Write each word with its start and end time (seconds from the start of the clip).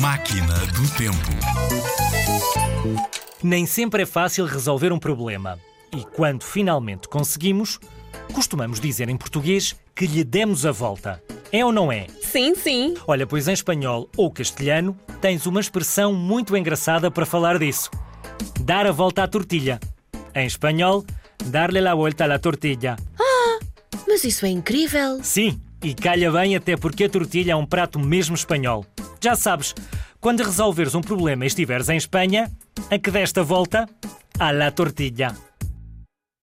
Máquina 0.00 0.54
do 0.54 0.88
Tempo. 0.96 1.30
Nem 3.42 3.66
sempre 3.66 4.04
é 4.04 4.06
fácil 4.06 4.46
resolver 4.46 4.94
um 4.94 4.98
problema. 4.98 5.58
E 5.94 6.02
quando 6.16 6.42
finalmente 6.42 7.06
conseguimos, 7.06 7.78
costumamos 8.32 8.80
dizer 8.80 9.10
em 9.10 9.16
português 9.18 9.76
que 9.94 10.06
lhe 10.06 10.24
demos 10.24 10.64
a 10.64 10.72
volta. 10.72 11.22
É 11.52 11.62
ou 11.62 11.70
não 11.70 11.92
é? 11.92 12.06
Sim, 12.22 12.54
sim. 12.54 12.94
Olha, 13.06 13.26
pois 13.26 13.46
em 13.46 13.52
espanhol 13.52 14.08
ou 14.16 14.30
castelhano 14.30 14.96
tens 15.20 15.44
uma 15.44 15.60
expressão 15.60 16.14
muito 16.14 16.56
engraçada 16.56 17.10
para 17.10 17.26
falar 17.26 17.58
disso: 17.58 17.90
dar 18.58 18.86
a 18.86 18.92
volta 18.92 19.22
à 19.22 19.28
tortilha. 19.28 19.78
Em 20.34 20.46
espanhol, 20.46 21.04
darle 21.44 21.78
la 21.78 21.94
vuelta 21.94 22.24
a 22.24 22.26
la 22.26 22.38
tortilla. 22.38 22.96
Mas 24.08 24.24
isso 24.24 24.46
é 24.46 24.48
incrível. 24.48 25.22
Sim, 25.22 25.60
e 25.84 25.92
calha 25.92 26.32
bem 26.32 26.56
até 26.56 26.74
porque 26.74 27.04
a 27.04 27.08
tortilha 27.10 27.52
é 27.52 27.56
um 27.56 27.66
prato 27.66 27.98
mesmo 27.98 28.34
espanhol. 28.34 28.86
Já 29.22 29.36
sabes, 29.36 29.74
quando 30.18 30.42
resolveres 30.42 30.94
um 30.94 31.02
problema 31.02 31.44
e 31.44 31.46
estiveres 31.46 31.90
em 31.90 31.96
Espanha, 31.96 32.50
a 32.90 32.98
que 32.98 33.10
desta 33.10 33.42
volta? 33.42 33.86
À 34.38 34.50
la 34.50 34.70
tortilla. 34.70 35.49